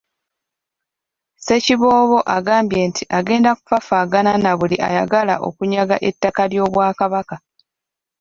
Ssekiboobo 1.37 2.19
agambye 2.35 2.79
nti 2.89 3.03
agenda 3.17 3.51
kufaafaagana 3.57 4.31
na 4.43 4.51
buli 4.59 4.77
ayagala 4.87 5.35
okunyaga 5.47 5.95
ettaka 6.09 6.41
ly’Obwakabaka. 6.51 7.35